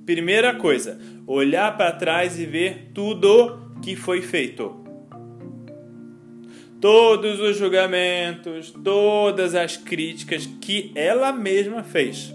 Primeira 0.06 0.54
coisa, 0.54 0.98
olhar 1.26 1.76
para 1.76 1.92
trás 1.92 2.38
e 2.38 2.46
ver 2.46 2.92
tudo 2.94 3.72
que 3.82 3.94
foi 3.94 4.22
feito. 4.22 4.75
Todos 6.80 7.40
os 7.40 7.56
julgamentos, 7.56 8.70
todas 8.70 9.54
as 9.54 9.76
críticas 9.76 10.46
que 10.60 10.92
ela 10.94 11.32
mesma 11.32 11.82
fez. 11.82 12.32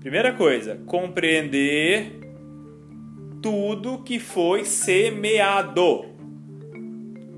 Primeira 0.00 0.32
coisa, 0.32 0.80
compreender 0.86 2.20
tudo 3.42 4.02
que 4.04 4.20
foi 4.20 4.64
semeado. 4.64 6.06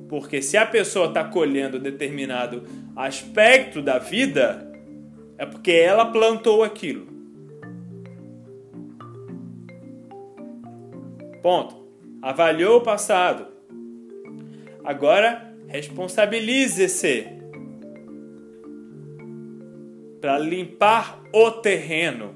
Porque 0.08 0.40
se 0.40 0.56
a 0.56 0.66
pessoa 0.66 1.08
está 1.08 1.24
colhendo 1.24 1.78
determinado 1.78 2.62
aspecto 2.98 3.80
da 3.80 3.98
vida, 3.98 4.68
é 5.38 5.46
porque 5.46 5.70
ela 5.70 6.04
plantou 6.06 6.64
aquilo. 6.64 7.06
Ponto. 11.40 11.86
Avaliou 12.20 12.78
o 12.78 12.80
passado. 12.80 13.46
Agora, 14.84 15.54
responsabilize-se 15.68 17.28
para 20.20 20.36
limpar 20.40 21.22
o 21.32 21.52
terreno. 21.52 22.34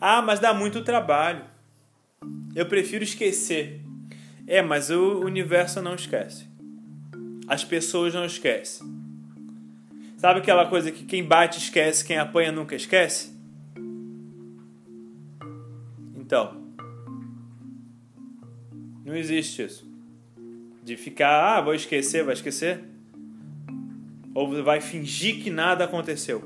Ah, 0.00 0.22
mas 0.22 0.38
dá 0.38 0.54
muito 0.54 0.84
trabalho. 0.84 1.44
Eu 2.54 2.66
prefiro 2.66 3.02
esquecer. 3.02 3.80
É, 4.46 4.62
mas 4.62 4.90
o 4.90 5.20
universo 5.20 5.82
não 5.82 5.96
esquece. 5.96 6.53
As 7.46 7.64
pessoas 7.64 8.14
não 8.14 8.24
esquecem. 8.24 8.86
Sabe 10.16 10.40
aquela 10.40 10.66
coisa 10.66 10.90
que 10.90 11.04
quem 11.04 11.22
bate 11.22 11.58
esquece, 11.58 12.04
quem 12.04 12.16
apanha 12.16 12.50
nunca 12.50 12.74
esquece? 12.74 13.34
Então, 16.16 16.64
não 19.04 19.14
existe 19.14 19.62
isso. 19.62 19.86
De 20.82 20.96
ficar, 20.96 21.58
ah, 21.58 21.60
vou 21.60 21.74
esquecer, 21.74 22.24
vai 22.24 22.34
esquecer. 22.34 22.82
Ou 24.34 24.62
vai 24.62 24.80
fingir 24.80 25.42
que 25.42 25.50
nada 25.50 25.84
aconteceu. 25.84 26.42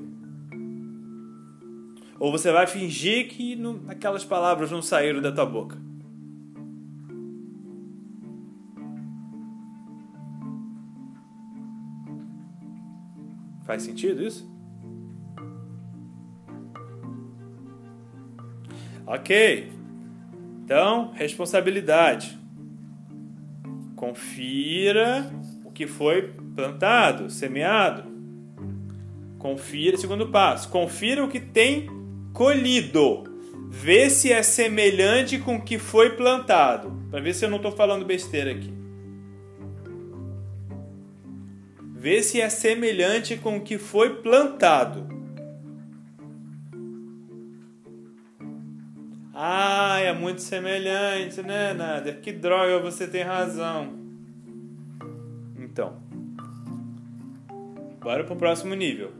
Ou 2.18 2.32
você 2.32 2.50
vai 2.50 2.66
fingir 2.66 3.28
que 3.28 3.54
não, 3.54 3.80
aquelas 3.86 4.24
palavras 4.24 4.70
não 4.70 4.82
saíram 4.82 5.22
da 5.22 5.30
tua 5.30 5.46
boca. 5.46 5.78
Faz 13.68 13.82
sentido 13.82 14.26
isso? 14.26 14.50
Ok. 19.06 19.70
Então, 20.64 21.12
responsabilidade. 21.12 22.38
Confira 23.94 25.30
o 25.66 25.70
que 25.70 25.86
foi 25.86 26.32
plantado, 26.56 27.28
semeado. 27.28 28.04
Confira, 29.38 29.98
segundo 29.98 30.28
passo, 30.28 30.70
confira 30.70 31.22
o 31.22 31.28
que 31.28 31.38
tem 31.38 31.90
colhido. 32.32 33.24
Vê 33.68 34.08
se 34.08 34.32
é 34.32 34.42
semelhante 34.42 35.38
com 35.38 35.56
o 35.56 35.62
que 35.62 35.78
foi 35.78 36.16
plantado. 36.16 36.90
Para 37.10 37.20
ver 37.20 37.34
se 37.34 37.44
eu 37.44 37.50
não 37.50 37.58
estou 37.58 37.72
falando 37.72 38.06
besteira 38.06 38.50
aqui. 38.50 38.77
Vê 41.98 42.22
se 42.22 42.40
é 42.40 42.48
semelhante 42.48 43.36
com 43.36 43.56
o 43.56 43.60
que 43.60 43.76
foi 43.76 44.22
plantado. 44.22 45.04
Ah, 49.34 49.98
é 49.98 50.12
muito 50.12 50.40
semelhante, 50.40 51.42
né, 51.42 51.74
Nader? 51.74 52.20
Que 52.20 52.30
droga, 52.30 52.78
você 52.78 53.08
tem 53.08 53.24
razão. 53.24 53.98
Então, 55.58 55.96
bora 58.00 58.22
para 58.22 58.32
o 58.32 58.36
próximo 58.36 58.76
nível. 58.76 59.10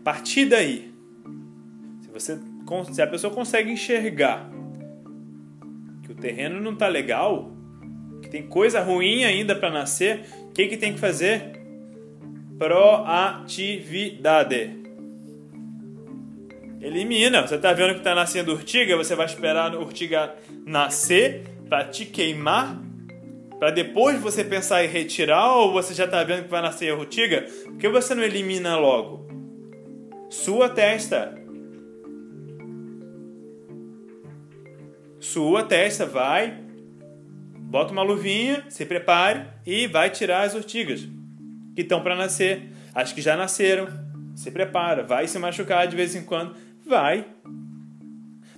A 0.00 0.04
partir 0.04 0.46
daí, 0.46 0.94
se, 2.02 2.08
você, 2.08 2.38
se 2.92 3.02
a 3.02 3.06
pessoa 3.08 3.34
consegue 3.34 3.72
enxergar 3.72 4.48
que 6.04 6.12
o 6.12 6.14
terreno 6.14 6.60
não 6.60 6.74
está 6.74 6.86
legal, 6.86 7.50
que 8.22 8.28
tem 8.28 8.46
coisa 8.46 8.80
ruim 8.80 9.24
ainda 9.24 9.56
para 9.56 9.72
nascer, 9.72 10.24
que, 10.58 10.66
que 10.66 10.76
tem 10.76 10.92
que 10.92 10.98
fazer? 10.98 11.52
Proatividade. 12.58 14.76
Elimina. 16.80 17.46
Você 17.46 17.54
está 17.54 17.72
vendo 17.72 17.92
que 17.92 17.98
está 17.98 18.12
nascendo 18.12 18.54
urtiga? 18.54 18.96
Você 18.96 19.14
vai 19.14 19.26
esperar 19.26 19.72
a 19.72 19.78
urtiga 19.78 20.34
nascer 20.66 21.44
para 21.68 21.84
te 21.84 22.04
queimar? 22.04 22.76
Para 23.60 23.70
depois 23.70 24.20
você 24.20 24.42
pensar 24.42 24.84
em 24.84 24.88
retirar? 24.88 25.58
Ou 25.58 25.72
você 25.72 25.94
já 25.94 26.06
está 26.06 26.24
vendo 26.24 26.42
que 26.42 26.50
vai 26.50 26.60
nascer 26.60 26.90
a 26.90 26.96
urtiga? 26.96 27.46
Por 27.64 27.76
que 27.76 27.88
você 27.88 28.16
não 28.16 28.24
elimina 28.24 28.76
logo? 28.76 29.28
Sua 30.28 30.68
testa. 30.68 31.38
Sua 35.20 35.62
testa 35.62 36.04
vai 36.04 36.66
bota 37.68 37.92
uma 37.92 38.02
luvinha, 38.02 38.64
se 38.70 38.86
prepare 38.86 39.46
e 39.66 39.86
vai 39.86 40.08
tirar 40.08 40.42
as 40.42 40.54
urtigas 40.54 41.06
que 41.74 41.82
estão 41.82 42.02
para 42.02 42.16
nascer, 42.16 42.72
as 42.94 43.12
que 43.12 43.20
já 43.20 43.36
nasceram. 43.36 43.86
Se 44.34 44.50
prepara, 44.50 45.02
vai 45.02 45.28
se 45.28 45.38
machucar 45.38 45.86
de 45.86 45.94
vez 45.94 46.14
em 46.16 46.24
quando, 46.24 46.56
vai. 46.86 47.26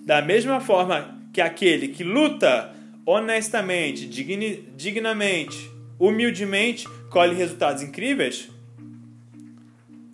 Da 0.07 0.23
mesma 0.23 0.61
forma 0.61 1.19
que 1.33 1.40
aquele 1.40 1.88
que 1.88 2.05
luta 2.05 2.73
honestamente, 3.05 4.07
dignamente, 4.07 5.71
humildemente, 5.99 6.87
colhe 7.11 7.35
resultados 7.35 7.83
incríveis, 7.83 8.49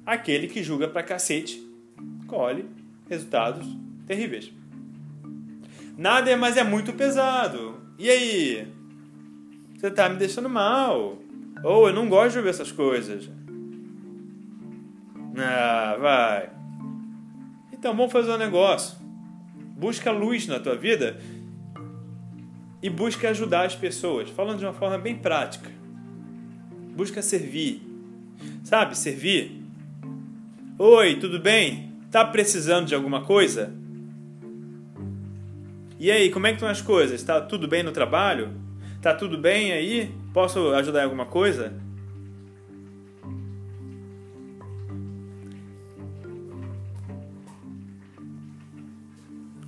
aquele 0.07 0.49
que 0.49 0.63
julga 0.63 0.89
pra 0.89 1.03
cacete 1.03 1.63
colhe 2.27 2.65
resultados 3.09 3.67
terríveis. 4.07 4.51
Nada 5.97 6.31
é, 6.31 6.37
mas 6.37 6.57
é 6.57 6.65
muito 6.65 6.93
pesado. 6.93 7.81
E 7.99 8.11
aí? 8.11 8.76
Você 9.77 9.91
tá 9.91 10.09
me 10.09 10.17
deixando 10.17 10.49
mal. 10.49 11.19
Ou 11.63 11.89
eu 11.89 11.95
não 11.95 12.09
gosto 12.09 12.33
de 12.33 12.39
ouvir 12.39 12.51
essas 12.51 12.73
coisas. 12.73 13.31
Ah, 15.39 15.97
vai. 16.01 16.51
Então 17.73 17.95
vamos 17.95 18.13
fazer 18.13 18.33
um 18.33 18.39
negócio. 18.39 18.97
Busca 19.77 20.11
luz 20.11 20.47
na 20.47 20.59
tua 20.59 20.77
vida 20.77 21.19
e 22.83 22.89
busca 22.89 23.29
ajudar 23.31 23.67
as 23.67 23.75
pessoas, 23.75 24.31
falando 24.31 24.59
de 24.59 24.65
uma 24.65 24.73
forma 24.73 24.97
bem 24.97 25.17
prática. 25.17 25.71
Busca 26.97 27.21
servir. 27.21 27.83
Sabe, 28.65 28.97
servir? 28.97 29.63
Oi, 30.79 31.17
tudo 31.17 31.39
bem? 31.39 31.93
Tá 32.11 32.25
precisando 32.25 32.87
de 32.87 32.95
alguma 32.95 33.25
coisa? 33.25 33.75
E 35.99 36.11
aí, 36.11 36.31
como 36.31 36.47
é 36.47 36.51
que 36.51 36.57
estão 36.57 36.69
as 36.69 36.81
coisas? 36.81 37.23
Tá 37.23 37.41
tudo 37.41 37.69
bem 37.69 37.83
no 37.83 37.93
trabalho? 37.93 38.66
Tá 39.07 39.15
tudo 39.15 39.39
bem 39.39 39.71
aí? 39.71 40.11
Posso 40.35 40.75
ajudar 40.75 41.03
em 41.03 41.05
alguma 41.05 41.27
coisa? 41.27 41.73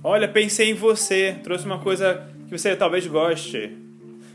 Olha, 0.03 0.27
pensei 0.27 0.71
em 0.71 0.73
você, 0.73 1.39
trouxe 1.41 1.65
uma 1.65 1.79
coisa 1.79 2.29
que 2.49 2.57
você 2.57 2.75
talvez 2.75 3.07
goste. 3.07 3.77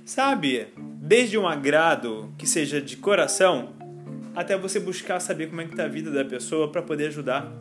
Sabe, 0.06 0.68
desde 0.78 1.36
um 1.36 1.46
agrado 1.46 2.32
que 2.38 2.46
seja 2.46 2.80
de 2.80 2.96
coração, 2.96 3.74
até 4.34 4.56
você 4.56 4.80
buscar 4.80 5.20
saber 5.20 5.48
como 5.48 5.60
é 5.60 5.64
que 5.66 5.72
está 5.72 5.84
a 5.84 5.88
vida 5.88 6.10
da 6.10 6.24
pessoa 6.24 6.72
para 6.72 6.80
poder 6.80 7.08
ajudar. 7.08 7.52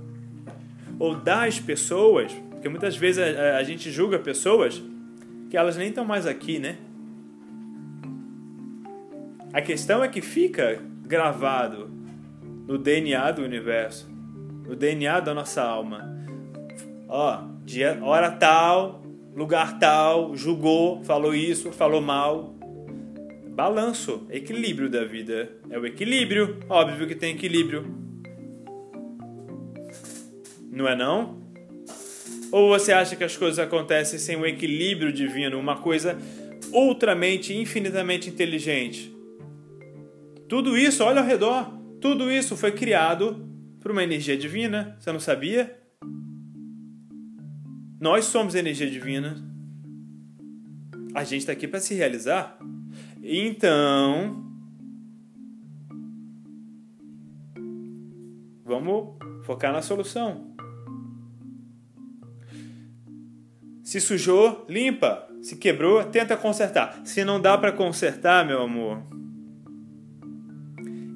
Ou 0.97 1.13
das 1.13 1.59
pessoas, 1.59 2.31
porque 2.51 2.69
muitas 2.69 2.95
vezes 2.95 3.21
a, 3.21 3.57
a 3.57 3.63
gente 3.63 3.91
julga 3.91 4.17
pessoas 4.17 4.81
que 5.50 5.57
elas 5.57 5.75
nem 5.75 5.89
estão 5.89 6.05
mais 6.05 6.25
aqui, 6.25 6.57
né? 6.57 6.77
A 9.53 9.62
questão 9.62 10.03
é 10.03 10.07
que 10.07 10.19
fica 10.19 10.81
gravado 11.05 11.88
no 12.67 12.75
DNA 12.75 13.29
do 13.33 13.43
universo, 13.43 14.10
no 14.67 14.75
DNA 14.75 15.19
da 15.19 15.31
nossa 15.31 15.62
alma. 15.62 16.12
Ó, 17.07 17.43
dia, 17.63 18.00
hora 18.01 18.31
tal, 18.31 19.03
lugar 19.36 19.77
tal, 19.77 20.36
julgou, 20.36 21.03
falou 21.03 21.36
isso, 21.36 21.72
falou 21.72 22.01
mal. 22.01 22.55
Balanço, 23.50 24.25
equilíbrio 24.31 24.89
da 24.89 25.05
vida. 25.05 25.51
É 25.69 25.77
o 25.77 25.86
equilíbrio, 25.86 26.60
óbvio 26.67 27.05
que 27.05 27.13
tem 27.13 27.36
equilíbrio. 27.36 27.86
Não 30.72 30.88
é 30.88 30.95
não? 30.95 31.43
Ou 32.51 32.69
você 32.69 32.91
acha 32.91 33.15
que 33.15 33.24
as 33.24 33.38
coisas 33.38 33.60
acontecem 33.60 34.17
sem 34.17 34.36
o 34.36 34.48
equilíbrio 34.48 35.13
divino, 35.13 35.60
uma 35.60 35.77
coisa 35.77 36.17
ultramente, 36.72 37.55
infinitamente 37.55 38.27
inteligente? 38.27 39.12
Tudo 40.53 40.77
isso, 40.77 41.03
olha 41.03 41.19
ao 41.19 41.25
redor, 41.25 41.67
tudo 42.00 42.31
isso 42.31 42.55
foi 42.55 42.72
criado 42.72 43.43
por 43.81 43.89
uma 43.89 44.03
energia 44.03 44.38
divina, 44.38 44.95
você 45.00 45.12
não 45.12 45.19
sabia? 45.19 45.81
Nós 48.00 48.25
somos 48.25 48.53
energia 48.53 48.88
divina. 48.88 49.43
A 51.15 51.24
gente 51.24 51.39
está 51.39 51.53
aqui 51.53 51.67
para 51.67 51.79
se 51.79 51.95
realizar. 51.95 52.60
Então, 53.24 54.48
vamos 58.63 59.17
focar 59.48 59.74
na 59.74 59.81
solução. 59.81 60.55
Se 63.83 64.00
sujou, 64.00 64.67
limpa. 64.69 65.27
Se 65.41 65.55
quebrou, 65.55 66.04
tenta 66.04 66.38
consertar. 66.38 67.01
Se 67.04 67.25
não 67.25 67.41
dá 67.41 67.58
para 67.58 67.71
consertar, 67.71 68.45
meu 68.45 68.62
amor, 68.62 69.12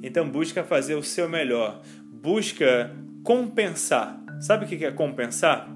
então 0.01 0.29
busca 0.29 0.63
fazer 0.63 0.95
o 0.95 1.03
seu 1.03 1.29
melhor. 1.29 1.81
Busca 2.21 2.95
compensar. 3.23 4.19
Sabe 4.39 4.65
o 4.65 4.67
que 4.67 4.85
é 4.85 4.91
compensar? 4.91 5.69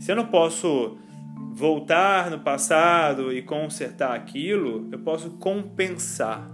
Se 0.00 0.10
eu 0.10 0.16
não 0.16 0.26
posso 0.26 0.98
voltar 1.52 2.30
no 2.30 2.40
passado 2.40 3.32
e 3.32 3.42
consertar 3.42 4.14
aquilo, 4.14 4.88
eu 4.90 4.98
posso 4.98 5.30
compensar. 5.32 6.50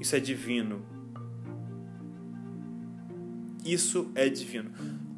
Isso 0.00 0.14
é 0.14 0.20
divino. 0.20 0.82
Isso 3.64 4.10
é 4.14 4.28
divino. 4.28 4.70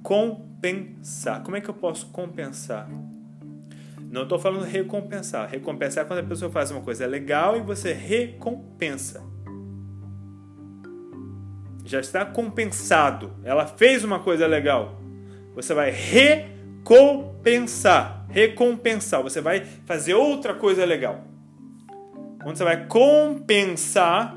Compensar. 0.02 1.42
Como 1.42 1.56
é 1.56 1.60
que 1.60 1.68
eu 1.68 1.74
posso 1.74 2.06
compensar? 2.10 2.88
Não 4.10 4.22
estou 4.22 4.38
falando 4.38 4.64
recompensar. 4.64 5.48
Recompensar 5.48 6.04
é 6.04 6.06
quando 6.06 6.20
a 6.20 6.24
pessoa 6.24 6.50
faz 6.50 6.70
uma 6.70 6.80
coisa 6.80 7.06
legal 7.06 7.56
e 7.56 7.60
você 7.60 7.92
recompensa. 7.92 9.22
Já 11.84 12.00
está 12.00 12.24
compensado. 12.24 13.34
Ela 13.44 13.66
fez 13.66 14.04
uma 14.04 14.20
coisa 14.20 14.46
legal. 14.46 15.00
Você 15.54 15.74
vai 15.74 15.90
recompensar 15.90 17.36
recompensar. 18.36 19.22
Você 19.22 19.40
vai 19.40 19.64
fazer 19.64 20.14
outra 20.14 20.52
coisa 20.52 20.84
legal. 20.84 21.24
Quando 22.42 22.56
você 22.56 22.64
vai 22.64 22.86
compensar, 22.86 24.36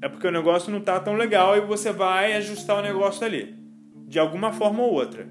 é 0.00 0.08
porque 0.08 0.26
o 0.26 0.30
negócio 0.30 0.70
não 0.70 0.78
está 0.78 0.98
tão 1.00 1.14
legal 1.14 1.56
e 1.56 1.60
você 1.60 1.92
vai 1.92 2.34
ajustar 2.34 2.78
o 2.78 2.82
negócio 2.82 3.26
ali. 3.26 3.56
De 4.06 4.20
alguma 4.20 4.52
forma 4.52 4.82
ou 4.82 4.92
outra. 4.92 5.28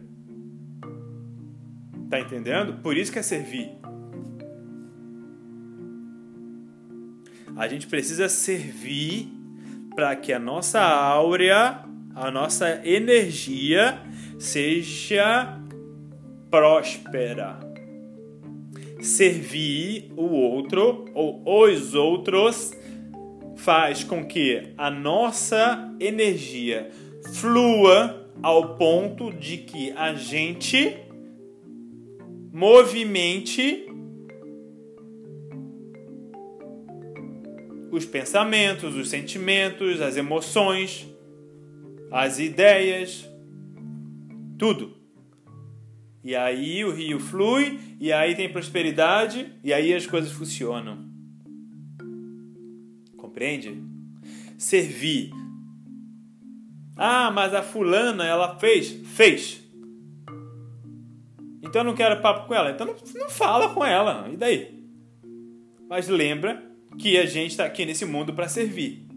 Tá 2.09 2.19
entendendo? 2.19 2.81
Por 2.81 2.97
isso 2.97 3.11
que 3.11 3.19
é 3.19 3.21
servir. 3.21 3.69
A 7.55 7.67
gente 7.67 7.87
precisa 7.87 8.27
servir 8.27 9.27
para 9.93 10.15
que 10.15 10.33
a 10.33 10.39
nossa 10.39 10.81
áurea, 10.81 11.83
a 12.15 12.31
nossa 12.31 12.81
energia 12.87 14.01
seja 14.39 15.59
próspera. 16.49 17.59
Servir 19.01 20.11
o 20.15 20.23
outro 20.23 21.05
ou 21.13 21.43
os 21.45 21.93
outros 21.93 22.73
faz 23.55 24.03
com 24.03 24.25
que 24.25 24.73
a 24.77 24.89
nossa 24.89 25.93
energia 25.99 26.89
flua 27.33 28.25
ao 28.41 28.75
ponto 28.75 29.31
de 29.33 29.57
que 29.57 29.91
a 29.91 30.13
gente 30.13 30.97
movimente 32.51 33.85
os 37.91 38.05
pensamentos, 38.05 38.95
os 38.95 39.09
sentimentos, 39.09 40.01
as 40.01 40.15
emoções, 40.17 41.07
as 42.12 42.39
ideias, 42.39 43.27
tudo. 44.57 44.97
E 46.23 46.35
aí 46.35 46.83
o 46.83 46.91
rio 46.91 47.19
flui, 47.19 47.79
e 47.99 48.12
aí 48.12 48.35
tem 48.35 48.51
prosperidade, 48.51 49.51
e 49.63 49.73
aí 49.73 49.93
as 49.93 50.05
coisas 50.05 50.31
funcionam. 50.31 51.09
Compreende? 53.17 53.81
Servir. 54.57 55.31
Ah, 56.95 57.31
mas 57.31 57.53
a 57.53 57.63
fulana, 57.63 58.25
ela 58.25 58.59
fez? 58.59 58.91
Fez. 59.15 59.58
Então 61.61 61.81
eu 61.81 61.85
não 61.85 61.93
quero 61.93 62.21
papo 62.21 62.47
com 62.47 62.53
ela. 62.53 62.71
Então 62.71 62.87
não, 62.87 62.95
não 63.15 63.29
fala 63.29 63.73
com 63.73 63.83
ela. 63.83 64.27
E 64.31 64.37
daí? 64.37 64.79
Mas 65.89 66.07
lembra 66.07 66.63
que 66.97 67.17
a 67.17 67.25
gente 67.25 67.51
está 67.51 67.65
aqui 67.65 67.85
nesse 67.85 68.05
mundo 68.05 68.33
para 68.33 68.47
servir. 68.47 69.07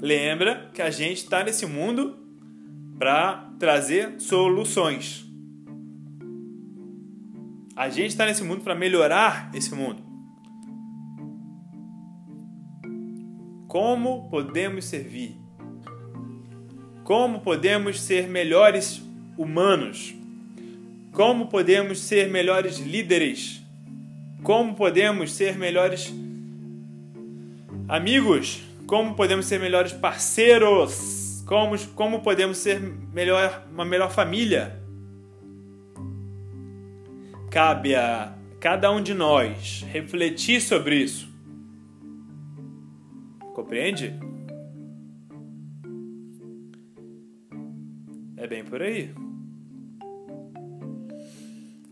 Lembra 0.00 0.70
que 0.72 0.80
a 0.80 0.90
gente 0.90 1.18
está 1.18 1.42
nesse 1.42 1.66
mundo 1.66 2.16
para 2.98 3.50
trazer 3.58 4.20
soluções. 4.20 5.26
A 7.74 7.88
gente 7.88 8.08
está 8.08 8.26
nesse 8.26 8.42
mundo 8.42 8.62
para 8.62 8.74
melhorar 8.74 9.50
esse 9.54 9.74
mundo. 9.74 10.02
Como 13.68 14.28
podemos 14.30 14.84
servir? 14.86 15.36
Como 17.04 17.40
podemos 17.40 18.00
ser 18.00 18.28
melhores 18.28 19.07
humanos? 19.38 20.14
Como 21.12 21.46
podemos 21.46 22.00
ser 22.00 22.28
melhores 22.28 22.78
líderes? 22.78 23.62
Como 24.42 24.74
podemos 24.74 25.32
ser 25.32 25.56
melhores 25.56 26.12
amigos? 27.88 28.60
Como 28.86 29.14
podemos 29.14 29.46
ser 29.46 29.58
melhores 29.58 29.94
parceiros? 29.94 31.26
como, 31.46 31.78
como 31.94 32.20
podemos 32.20 32.58
ser 32.58 32.78
melhor, 32.78 33.66
uma 33.72 33.84
melhor 33.84 34.10
família. 34.10 34.78
Cabe 37.50 37.94
a 37.94 38.34
cada 38.60 38.90
um 38.90 39.02
de 39.02 39.14
nós 39.14 39.82
refletir 39.90 40.60
sobre 40.60 40.96
isso 40.96 41.28
Compreende? 43.58 44.14
É 48.36 48.46
bem 48.46 48.64
por 48.64 48.80
aí. 48.80 49.12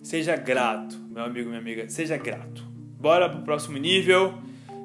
Seja 0.06 0.36
grato, 0.36 0.96
meu 1.10 1.24
amigo, 1.24 1.48
minha 1.48 1.60
amiga, 1.60 1.88
seja 1.88 2.16
grato. 2.16 2.62
Bora 2.70 3.28
pro 3.28 3.40
próximo 3.40 3.76
nível. 3.76 4.38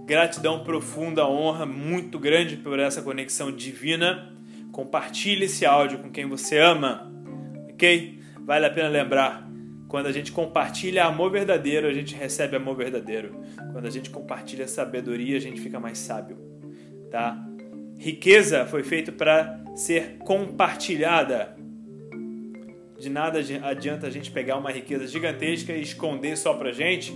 Gratidão 0.04 0.64
profunda, 0.64 1.28
honra 1.28 1.64
muito 1.64 2.18
grande 2.18 2.58
por 2.58 2.80
essa 2.80 3.04
conexão 3.04 3.52
divina. 3.52 4.34
Compartilhe 4.72 5.46
esse 5.46 5.64
áudio 5.64 6.00
com 6.00 6.10
quem 6.10 6.26
você 6.26 6.58
ama, 6.58 7.14
ok? 7.70 8.20
Vale 8.40 8.66
a 8.66 8.72
pena 8.72 8.90
lembrar. 8.90 9.48
Quando 9.88 10.08
a 10.08 10.12
gente 10.12 10.32
compartilha 10.32 11.06
amor 11.06 11.30
verdadeiro, 11.30 11.86
a 11.86 11.94
gente 11.94 12.16
recebe 12.16 12.56
amor 12.56 12.76
verdadeiro. 12.76 13.44
Quando 13.72 13.86
a 13.86 13.92
gente 13.92 14.10
compartilha 14.10 14.68
sabedoria, 14.68 15.38
a 15.38 15.42
gente 15.42 15.62
fica 15.62 15.80
mais 15.80 16.00
sábio, 16.00 16.40
tá? 17.12 17.38
Riqueza 17.96 18.66
foi 18.66 18.82
feita 18.82 19.12
para 19.12 19.64
ser 19.76 20.18
compartilhada. 20.26 21.61
De 23.02 23.10
nada 23.10 23.40
adianta 23.64 24.06
a 24.06 24.12
gente 24.12 24.30
pegar 24.30 24.58
uma 24.58 24.72
riqueza 24.72 25.08
gigantesca 25.08 25.74
e 25.74 25.82
esconder 25.82 26.38
só 26.38 26.54
pra 26.54 26.72
gente. 26.72 27.12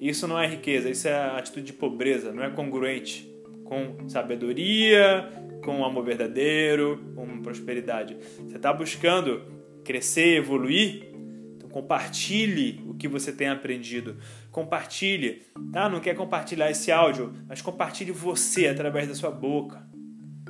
Isso 0.00 0.26
não 0.26 0.40
é 0.40 0.46
riqueza, 0.48 0.88
isso 0.88 1.06
é 1.06 1.36
atitude 1.36 1.66
de 1.66 1.74
pobreza, 1.74 2.32
não 2.32 2.42
é 2.42 2.48
congruente 2.48 3.30
com 3.62 4.08
sabedoria, 4.08 5.30
com 5.62 5.84
amor 5.84 6.02
verdadeiro, 6.02 7.12
com 7.14 7.42
prosperidade. 7.42 8.16
Você 8.38 8.56
está 8.56 8.72
buscando 8.72 9.42
crescer, 9.84 10.38
evoluir? 10.38 11.10
Então 11.56 11.68
compartilhe 11.68 12.82
o 12.88 12.94
que 12.94 13.06
você 13.06 13.30
tem 13.30 13.48
aprendido. 13.48 14.16
Compartilhe, 14.50 15.42
tá? 15.74 15.90
Não 15.90 16.00
quer 16.00 16.16
compartilhar 16.16 16.70
esse 16.70 16.90
áudio, 16.90 17.34
mas 17.46 17.60
compartilhe 17.60 18.12
você 18.12 18.66
através 18.66 19.06
da 19.08 19.14
sua 19.14 19.30
boca, 19.30 19.86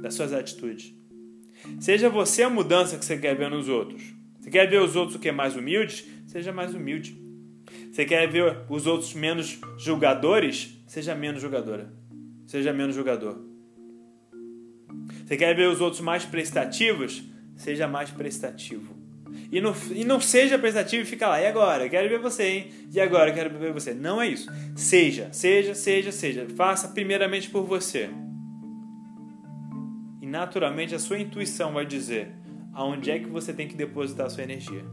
das 0.00 0.14
suas 0.14 0.32
atitudes. 0.32 0.94
Seja 1.80 2.09
você 2.09 2.44
a 2.44 2.48
mudança 2.48 2.96
que 2.96 3.04
você 3.04 3.18
quer 3.18 3.35
ver 3.35 3.50
nos 3.50 3.68
outros. 3.68 4.15
Você 4.46 4.50
quer 4.50 4.70
ver 4.70 4.80
os 4.80 4.94
outros 4.94 5.16
o 5.16 5.18
que 5.18 5.32
mais 5.32 5.56
humildes? 5.56 6.06
Seja 6.28 6.52
mais 6.52 6.72
humilde. 6.72 7.20
Você 7.90 8.04
quer 8.04 8.28
ver 8.28 8.59
os 8.70 8.87
outros 8.87 9.12
menos 9.12 9.59
julgadores? 9.76 10.72
Seja 10.87 11.16
menos 11.16 11.42
julgadora. 11.42 11.92
Seja 12.46 12.72
menos 12.72 12.94
julgador. 12.94 13.40
Você 15.26 15.37
quer 15.37 15.52
ver 15.56 15.68
os 15.68 15.80
outros 15.80 16.00
mais 16.00 16.24
prestativos? 16.24 17.24
Seja 17.56 17.88
mais 17.88 18.11
prestativo. 18.11 18.94
E 19.50 19.61
não, 19.61 19.74
e 19.90 20.04
não 20.04 20.20
seja 20.20 20.56
prestativo 20.56 21.02
e 21.02 21.06
fica 21.06 21.26
lá, 21.26 21.40
e 21.40 21.46
agora? 21.48 21.88
Quero 21.88 22.09
ver 22.09 22.20
você, 22.20 22.44
hein? 22.44 22.70
E 22.92 23.00
agora? 23.00 23.32
Quero 23.32 23.59
ver 23.59 23.72
você. 23.72 23.94
Não 23.94 24.22
é 24.22 24.28
isso. 24.28 24.48
Seja, 24.76 25.28
seja, 25.32 25.74
seja, 25.74 26.12
seja. 26.12 26.46
Faça 26.54 26.87
primeiramente 26.87 27.50
por 27.50 27.64
você. 27.64 28.11
E 30.22 30.26
naturalmente 30.26 30.94
a 30.94 31.00
sua 31.00 31.18
intuição 31.18 31.72
vai 31.72 31.85
dizer: 31.85 32.30
aonde 32.76 33.10
é 33.10 33.18
que 33.18 33.26
você 33.26 33.54
tem 33.54 33.66
que 33.66 33.74
depositar 33.74 34.28
sua 34.30 34.44
energia. 34.44 34.84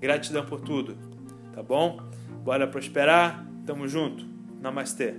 Gratidão 0.00 0.44
por 0.44 0.60
tudo, 0.60 0.96
tá 1.54 1.62
bom? 1.62 2.00
Bora 2.44 2.66
prosperar, 2.66 3.46
tamo 3.64 3.86
junto. 3.86 4.26
Namastê. 4.60 5.14